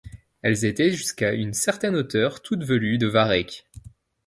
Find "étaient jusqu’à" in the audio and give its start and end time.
0.65-1.31